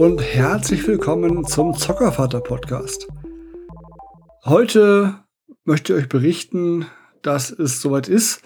[0.00, 3.06] und herzlich willkommen zum Zockervater Podcast.
[4.46, 5.22] Heute
[5.64, 6.86] möchte ich euch berichten,
[7.20, 8.40] dass es soweit ist.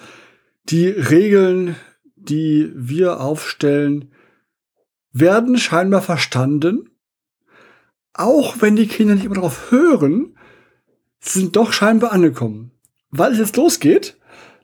[0.64, 1.76] Die Regeln,
[2.16, 4.10] die wir aufstellen,
[5.12, 6.90] werden scheinbar verstanden.
[8.14, 10.36] Auch wenn die Kinder nicht immer darauf hören,
[11.20, 12.72] sind doch scheinbar angekommen.
[13.10, 14.18] Weil es jetzt losgeht,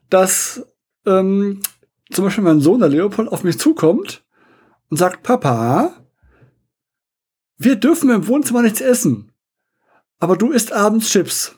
[0.09, 0.67] dass
[1.07, 1.61] ähm,
[2.11, 4.25] zum Beispiel mein Sohn, der Leopold, auf mich zukommt
[4.89, 6.00] und sagt, Papa,
[7.63, 9.33] wir dürfen im Wohnzimmer nichts essen,
[10.19, 11.55] aber du isst abends Chips.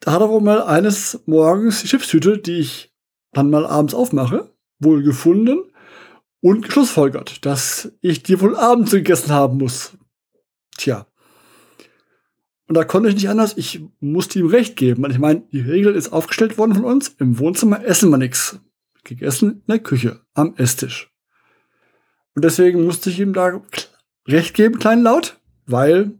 [0.00, 2.92] Da hat er wohl mal eines Morgens die Chipstüte, die ich
[3.32, 5.72] dann mal abends aufmache, wohl gefunden
[6.40, 9.96] und geschlussfolgert, dass ich die wohl abends gegessen haben muss.
[10.76, 11.06] Tja.
[12.66, 15.08] Und da konnte ich nicht anders, ich musste ihm recht geben.
[15.08, 18.58] Ich meine, die Regel ist aufgestellt worden von uns, im Wohnzimmer essen wir nichts.
[19.04, 21.11] Gegessen in der Küche, am Esstisch.
[22.34, 23.60] Und deswegen musste ich ihm da
[24.26, 26.12] recht geben, kleinlaut, weil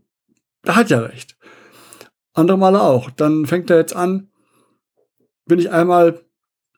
[0.64, 1.36] er hat ja recht.
[2.34, 3.10] Andere Male auch.
[3.10, 4.30] Dann fängt er jetzt an,
[5.46, 6.24] bin ich einmal,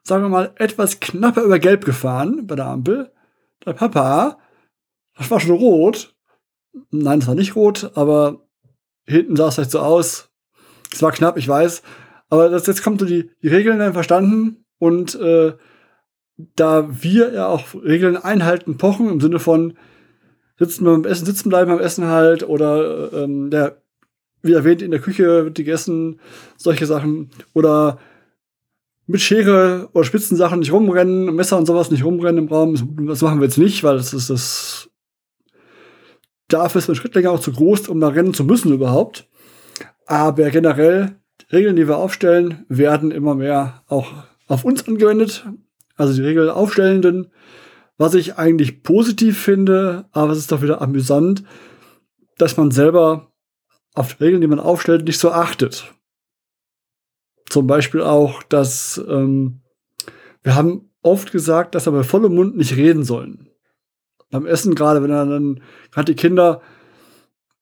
[0.02, 3.12] sagen wir mal, etwas knapper über Gelb gefahren bei der Ampel.
[3.64, 4.38] Der Papa,
[5.16, 6.14] das war schon rot.
[6.90, 8.46] Nein, es war nicht rot, aber
[9.06, 10.30] hinten sah es halt so aus.
[10.92, 11.82] Es war knapp, ich weiß.
[12.28, 15.54] Aber das, jetzt kommt so die, die Regeln dann verstanden und äh,
[16.36, 19.74] da wir ja auch Regeln einhalten, pochen im Sinne von
[20.58, 23.82] sitzen beim Essen, sitzen bleiben beim Essen halt oder ähm, der,
[24.42, 26.20] wie erwähnt, in der Küche wird gegessen,
[26.56, 27.98] solche Sachen oder
[29.06, 32.74] mit Schere oder Spitzensachen nicht rumrennen, Messer und sowas nicht rumrennen im Raum.
[33.06, 34.90] Das machen wir jetzt nicht, weil das ist das.
[36.48, 39.28] Dafür ist ein Schritt länger auch zu groß, um da rennen zu müssen überhaupt.
[40.06, 44.12] Aber generell, die Regeln, die wir aufstellen, werden immer mehr auch
[44.46, 45.46] auf uns angewendet
[45.96, 47.30] also die Regel Aufstellenden,
[47.96, 51.44] was ich eigentlich positiv finde, aber es ist doch wieder amüsant,
[52.38, 53.32] dass man selber
[53.94, 55.94] auf die Regeln, die man aufstellt, nicht so achtet.
[57.48, 59.62] Zum Beispiel auch, dass ähm,
[60.42, 63.50] wir haben oft gesagt, dass wir bei vollem Mund nicht reden sollen.
[64.30, 65.62] Beim Essen gerade, wenn dann
[65.92, 66.60] gerade die Kinder,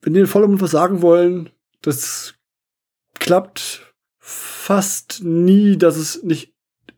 [0.01, 1.51] wenn die in vollem Mund was sagen wollen,
[1.83, 2.35] das
[3.19, 6.52] klappt fast nie, dass es nicht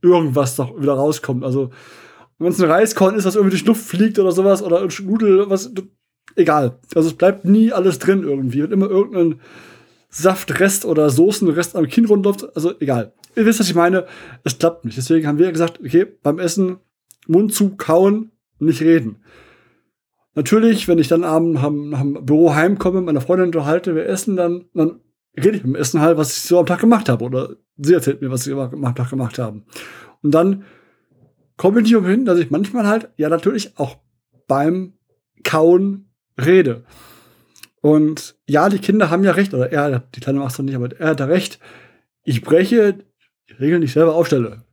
[0.05, 1.45] irgendwas noch wieder rauskommt.
[1.45, 1.71] Also,
[2.39, 5.49] wenn es ein Reiskorn ist, was irgendwie durch Luft fliegt oder sowas, oder ein Nudel,
[5.49, 5.73] was,
[6.37, 6.79] egal.
[6.95, 8.63] Also, es bleibt nie alles drin irgendwie.
[8.63, 9.41] Wenn immer irgendein
[10.11, 13.13] Saftrest oder Soßenrest am Kinn rundläuft, also egal.
[13.35, 14.07] Ihr wisst, was ich meine.
[14.45, 14.97] Es klappt nicht.
[14.97, 16.77] Deswegen haben wir gesagt, okay, beim Essen
[17.27, 19.17] Mund zu kauen, nicht reden.
[20.35, 24.37] Natürlich, wenn ich dann abends am, am Büro heimkomme, mit meiner Freundin unterhalte, wir essen,
[24.37, 25.01] dann, dann
[25.37, 27.25] rede ich beim Essen halt, was ich so am Tag gemacht habe.
[27.25, 29.65] Oder sie erzählt mir, was sie am Tag gemacht haben.
[30.22, 30.65] Und dann
[31.56, 33.99] komme ich nicht umhin, dass ich manchmal halt, ja, natürlich auch
[34.47, 34.94] beim
[35.43, 36.84] Kauen rede.
[37.81, 40.99] Und ja, die Kinder haben ja recht, oder er, die Kleine macht es nicht, aber
[40.99, 41.59] er hat da recht.
[42.25, 42.99] Ich breche
[43.49, 44.65] die Regeln, die ich selber aufstelle.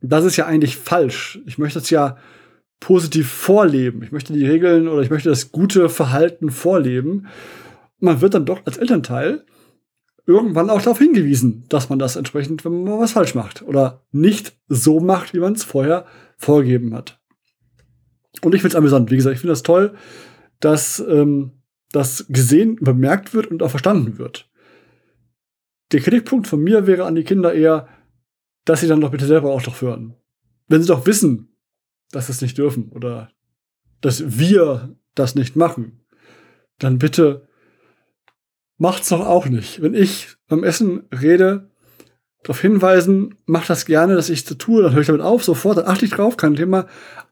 [0.00, 1.40] Das ist ja eigentlich falsch.
[1.46, 2.16] Ich möchte es ja
[2.78, 4.02] positiv vorleben.
[4.02, 7.26] Ich möchte die Regeln oder ich möchte das gute Verhalten vorleben.
[7.98, 9.44] Man wird dann doch als Elternteil
[10.26, 14.56] irgendwann auch darauf hingewiesen, dass man das entsprechend, wenn man was falsch macht oder nicht
[14.68, 16.06] so macht, wie man es vorher
[16.36, 17.20] vorgegeben hat.
[18.40, 19.10] Und ich finde es amüsant.
[19.10, 19.94] Wie gesagt, ich finde das toll,
[20.60, 24.48] dass ähm, das gesehen, bemerkt wird und auch verstanden wird.
[25.92, 27.88] Der Kritikpunkt von mir wäre an die Kinder eher,
[28.64, 30.14] dass sie dann doch bitte selber auch doch hören.
[30.68, 31.54] Wenn sie doch wissen,
[32.10, 33.30] dass sie es nicht dürfen oder
[34.00, 36.00] dass wir das nicht machen,
[36.78, 37.48] dann bitte
[38.78, 39.82] macht's doch auch nicht.
[39.82, 41.70] Wenn ich beim Essen rede,
[42.42, 45.78] darauf hinweisen, macht das gerne, dass ich es tue, dann höre ich damit auf, sofort,
[45.78, 46.86] dann achte ich drauf, kein Thema.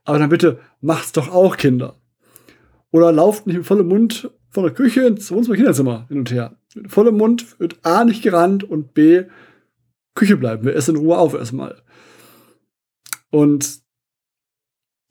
[0.04, 2.00] Aber dann bitte macht's doch auch, Kinder.
[2.90, 6.56] Oder lauft nicht mit vollem Mund von der Küche ins Wohnzimmer Kinderzimmer hin und her.
[6.74, 9.24] Mit vollem Mund wird A nicht gerannt und B
[10.14, 10.64] Küche bleiben.
[10.64, 11.82] Wir essen in Ruhe auf erstmal.
[13.30, 13.80] Und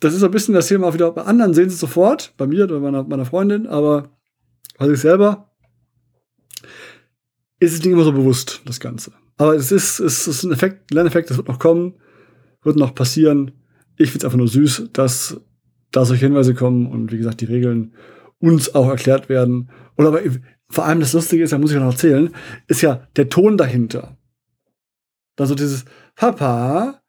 [0.01, 2.65] das ist ein bisschen das Thema wieder bei anderen sehen sie es sofort, bei mir
[2.65, 4.09] oder meiner, meiner Freundin, aber
[4.77, 5.48] bei sich selber
[7.59, 9.11] ist es nicht immer so bewusst, das Ganze.
[9.37, 11.95] Aber es ist, es ist ein Effekt, Lerneffekt, das wird noch kommen,
[12.63, 13.51] wird noch passieren.
[13.97, 15.39] Ich finde es einfach nur süß, dass
[15.91, 17.93] da solche Hinweise kommen und wie gesagt, die Regeln
[18.39, 19.69] uns auch erklärt werden.
[19.97, 20.21] Oder aber
[20.69, 22.33] vor allem das Lustige ist, da muss ich noch erzählen,
[22.67, 24.17] ist ja der Ton dahinter.
[25.37, 25.85] Also dieses
[26.15, 27.01] Papa,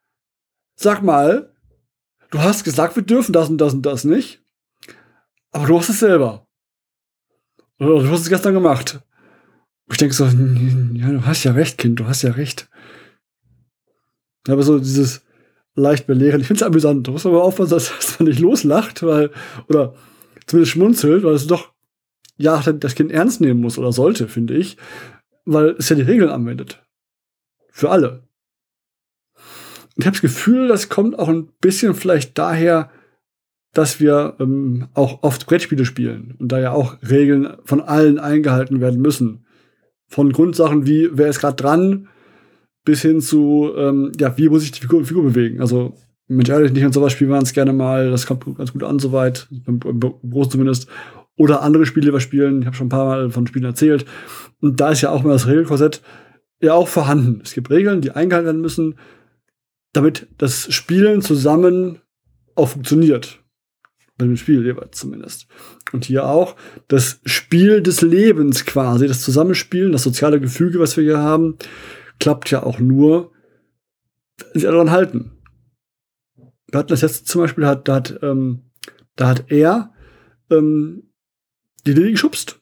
[0.76, 1.52] sag mal,
[2.30, 4.42] du hast gesagt, wir dürfen das und das und das nicht,
[5.50, 6.46] aber du hast es selber.
[7.78, 9.00] Oder du hast es gestern gemacht.
[9.90, 12.68] Ich denke so, ja, du hast ja recht, Kind, du hast ja recht.
[14.48, 15.22] Aber so dieses,
[15.74, 16.40] leicht belehren.
[16.40, 17.06] Ich finde es amüsant.
[17.06, 19.30] Da muss man aber aufpassen, dass man nicht loslacht, weil,
[19.68, 19.94] oder
[20.46, 21.72] zumindest schmunzelt, weil es doch,
[22.36, 24.76] ja, das Kind ernst nehmen muss oder sollte, finde ich,
[25.44, 26.82] weil es ja die Regeln anwendet.
[27.70, 28.24] Für alle.
[29.96, 32.90] Ich habe das Gefühl, das kommt auch ein bisschen vielleicht daher,
[33.72, 38.80] dass wir ähm, auch oft Brettspiele spielen und da ja auch Regeln von allen eingehalten
[38.80, 39.46] werden müssen.
[40.10, 42.08] Von Grundsachen wie, wer ist gerade dran,
[42.84, 45.60] bis hin zu, ähm, ja, wie muss ich die Figur, Figur bewegen.
[45.60, 45.94] Also,
[46.26, 48.98] Mensch, ehrlich, nicht und sowas spielen wir uns gerne mal, das kommt ganz gut an,
[48.98, 50.88] soweit, beim Großen zumindest.
[51.36, 54.04] Oder andere Spiele, die wir spielen, ich habe schon ein paar Mal von Spielen erzählt.
[54.60, 56.02] Und da ist ja auch mal das Regelkorsett
[56.60, 57.40] ja auch vorhanden.
[57.42, 58.96] Es gibt Regeln, die eingehalten werden müssen,
[59.92, 62.00] damit das Spielen zusammen
[62.54, 63.39] auch funktioniert.
[64.20, 65.46] Bei dem Spiel jeweils zumindest.
[65.92, 66.54] Und hier auch
[66.88, 71.56] das Spiel des Lebens quasi, das Zusammenspielen, das soziale Gefüge, was wir hier haben,
[72.18, 73.32] klappt ja auch nur,
[74.52, 75.32] wenn sie daran halten.
[76.70, 78.70] Wir hatten das jetzt zum Beispiel, hat, da, hat, ähm,
[79.16, 79.94] da hat er
[80.50, 81.10] ähm,
[81.86, 82.60] die Lilly geschubst.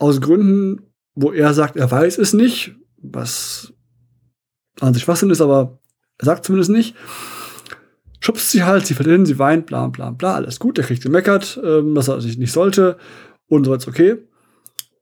[0.00, 3.72] Aus Gründen, wo er sagt, er weiß es nicht, was
[4.80, 5.78] an sich Schwachsinn ist, aber
[6.18, 6.96] er sagt zumindest nicht
[8.26, 11.04] schubst sie halt, sie fällt hin, sie weint, bla bla bla, alles gut, der kriegt
[11.04, 12.98] gemeckert, ähm, dass er sich nicht sollte
[13.46, 14.16] und so weiter, okay.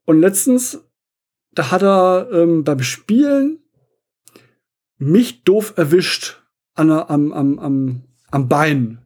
[0.05, 0.83] Und letztens,
[1.51, 3.63] da hat er ähm, beim Spielen
[4.97, 6.43] mich doof erwischt
[6.75, 8.99] an, am, am, am, am Bein.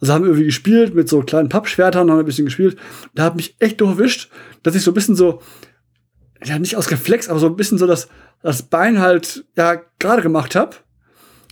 [0.00, 2.76] Also haben wir irgendwie gespielt mit so kleinen Pappschwertern, haben ein bisschen gespielt.
[3.14, 4.32] Da hat mich echt doof erwischt,
[4.64, 5.40] dass ich so ein bisschen so,
[6.42, 8.08] ja, nicht aus Reflex, aber so ein bisschen so das,
[8.42, 10.74] das Bein halt, ja, gerade gemacht habe.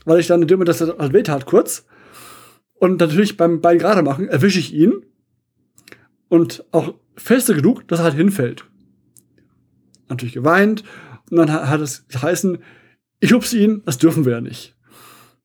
[0.04, 1.86] Weil ich dann in dem Moment, das halt weh tat kurz.
[2.74, 5.06] Und natürlich beim Bein gerade machen erwische ich ihn
[6.28, 8.64] und auch feste genug, dass er halt hinfällt.
[10.08, 10.82] Natürlich geweint
[11.30, 12.58] und dann hat es geheißen,
[13.20, 14.76] ich hupse ihn, das dürfen wir ja nicht.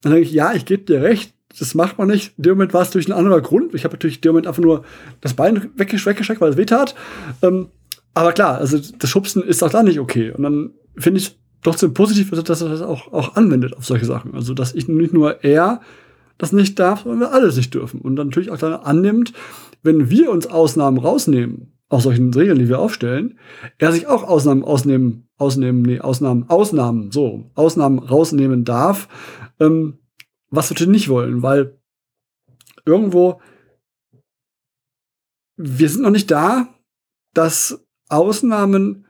[0.02, 2.38] Dann denke ich, ja, ich gebe dir recht, das macht man nicht.
[2.38, 3.74] In dem Moment war es durch einen anderen Grund.
[3.74, 4.84] Ich habe natürlich in dem Moment einfach nur
[5.22, 6.96] das Bein weggeschreckt, weil es weh tat.
[7.42, 7.70] Ähm,
[8.14, 10.32] aber klar, also das Schubsen ist auch da nicht okay.
[10.32, 14.34] Und dann finde ich trotzdem positiv, dass er das auch, auch anwendet auf solche Sachen.
[14.34, 15.82] Also, dass ich nicht nur er
[16.38, 18.02] das nicht darf, sondern wir alle nicht dürfen.
[18.02, 19.34] Und dann natürlich auch dann annimmt,
[19.84, 23.40] wenn wir uns Ausnahmen rausnehmen, aus solchen Regeln, die wir aufstellen,
[23.78, 29.08] er sich auch Ausnahmen ausnehmen, ausnehmen, nee, Ausnahmen, Ausnahmen, so, Ausnahmen rausnehmen darf,
[29.60, 30.00] ähm,
[30.50, 31.78] was wir nicht wollen, weil
[32.86, 33.42] irgendwo,
[35.56, 36.68] wir sind noch nicht da,
[37.34, 39.07] dass Ausnahmen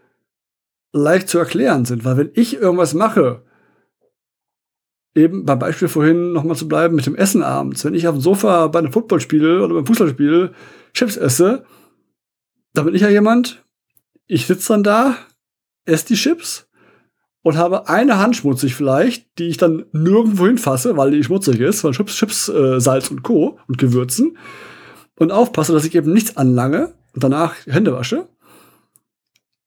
[0.97, 3.43] leicht zu erklären sind, weil wenn ich irgendwas mache,
[5.17, 7.83] eben beim Beispiel vorhin nochmal zu bleiben mit dem Essen abends.
[7.83, 10.51] Wenn ich auf dem Sofa bei einem Footballspiel oder beim Fußballspiel
[10.93, 11.65] Chips esse,
[12.73, 13.65] dann bin ich ja jemand,
[14.27, 15.17] ich sitze dann da,
[15.85, 16.67] esse die Chips
[17.41, 21.83] und habe eine Hand schmutzig vielleicht, die ich dann nirgendwo hinfasse, weil die schmutzig ist,
[21.83, 23.59] weil Chips, Chips, äh, Salz und Co.
[23.67, 24.37] und Gewürzen
[25.17, 28.27] und aufpasse, dass ich eben nichts anlange und danach Hände wasche.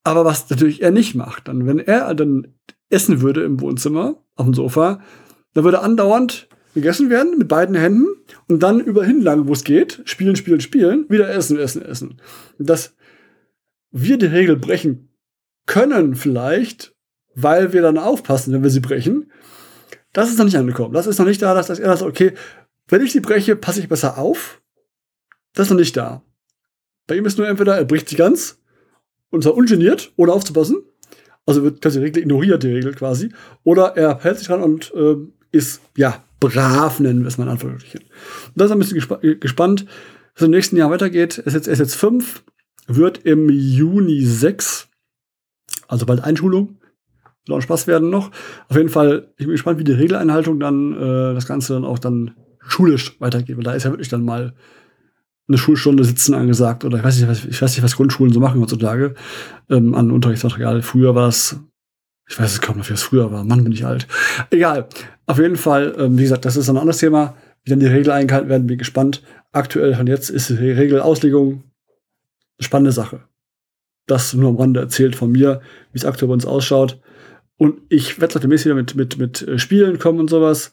[0.02, 2.54] Aber was natürlich er nicht macht, dann wenn er dann
[2.88, 5.00] essen würde im Wohnzimmer auf dem Sofa,
[5.54, 8.06] da würde andauernd gegessen werden mit beiden Händen
[8.48, 12.20] und dann über hinlangen, wo es geht, spielen, spielen, spielen, wieder essen, essen, essen.
[12.58, 12.94] Dass
[13.90, 15.08] wir die Regel brechen
[15.66, 16.94] können vielleicht,
[17.34, 19.30] weil wir dann aufpassen, wenn wir sie brechen,
[20.12, 20.94] das ist noch nicht angekommen.
[20.94, 22.32] Das ist noch nicht da, dass, er sagt, okay,
[22.88, 24.60] wenn ich sie breche, passe ich besser auf.
[25.54, 26.22] Das ist noch nicht da.
[27.06, 28.59] Bei ihm ist nur entweder, er bricht sie ganz
[29.30, 30.82] und zwar ungeniert, ohne aufzupassen.
[31.46, 33.30] Also wird die Regel ignoriert, die Regel quasi.
[33.64, 35.16] Oder er hält sich dran und äh,
[35.52, 38.08] ist, ja, brav, nennen wir es mal in Anführungsstrichen.
[38.54, 39.86] Da ist ein bisschen gespa gespannt,
[40.34, 41.38] was im nächsten Jahr weitergeht.
[41.38, 42.44] Er ist jetzt, er ist jetzt fünf,
[42.86, 44.88] wird im Juni sechs,
[45.88, 46.78] also bald Einschulung.
[47.46, 48.30] Wird auch Spaß werden noch.
[48.68, 51.98] Auf jeden Fall, ich bin gespannt, wie die Regeleinhaltung dann, äh, das Ganze dann auch
[51.98, 53.56] dann schulisch weitergeht.
[53.56, 54.54] Weil da ist ja wirklich dann mal
[55.50, 58.40] eine Schulstunde sitzen angesagt oder ich weiß nicht, was, ich weiß nicht, was Grundschulen so
[58.40, 59.14] machen heutzutage
[59.68, 60.82] ähm, an Unterrichtsmaterial.
[60.82, 61.58] Früher war es
[62.30, 63.42] ich weiß es kaum noch, wie es früher war.
[63.42, 64.06] Mann, bin ich alt.
[64.50, 64.86] Egal.
[65.26, 67.34] Auf jeden Fall, ähm, wie gesagt, das ist ein anderes Thema.
[67.64, 69.22] Wie dann die Regeln eingehalten werden, bin gespannt.
[69.50, 71.64] Aktuell von jetzt ist die Regelauslegung
[72.58, 73.22] eine spannende Sache.
[74.06, 75.60] Das nur am Rande erzählt von mir,
[75.92, 77.00] wie es aktuell bei uns ausschaut.
[77.56, 80.72] Und ich werde demnächst wieder mit, mit, mit äh, Spielen kommen und sowas.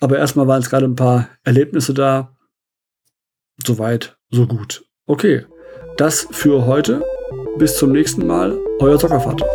[0.00, 2.36] Aber erstmal waren es gerade ein paar Erlebnisse da.
[3.64, 4.84] Soweit, so gut.
[5.06, 5.46] Okay,
[5.96, 7.02] das für heute.
[7.58, 8.58] Bis zum nächsten Mal.
[8.80, 9.46] Euer Zockervater.